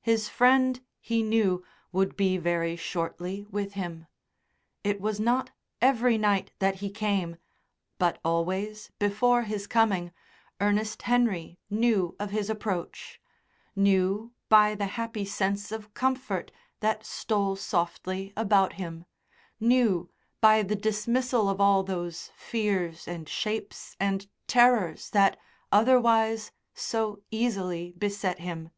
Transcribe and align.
His 0.00 0.28
friend, 0.28 0.80
he 0.98 1.22
knew, 1.22 1.64
would 1.92 2.16
be 2.16 2.36
very 2.38 2.74
shortly 2.74 3.46
with 3.52 3.74
him. 3.74 4.06
It 4.82 5.00
was 5.00 5.20
not 5.20 5.52
every 5.80 6.18
night 6.18 6.50
that 6.58 6.80
he 6.82 6.90
came, 6.90 7.36
but 7.96 8.18
always, 8.24 8.90
before 8.98 9.42
his 9.44 9.68
coming, 9.68 10.10
Ernest 10.60 11.02
Henry 11.02 11.60
knew 11.70 12.16
of 12.18 12.30
his 12.30 12.50
approach 12.50 13.20
knew 13.76 14.32
by 14.48 14.74
the 14.74 14.86
happy 14.98 15.24
sense 15.24 15.70
of 15.70 15.94
comfort 15.94 16.50
that 16.80 17.06
stole 17.06 17.54
softly 17.54 18.32
about 18.36 18.72
him, 18.72 19.04
knew 19.60 20.10
by 20.40 20.64
the 20.64 20.74
dismissal 20.74 21.48
of 21.48 21.60
all 21.60 21.84
those 21.84 22.32
fears 22.34 23.06
and 23.06 23.28
shapes 23.28 23.94
and 24.00 24.26
terrors 24.48 25.10
that, 25.10 25.36
otherwise, 25.70 26.50
so 26.74 27.22
easily 27.30 27.92
beset 27.96 28.40
him. 28.40 28.70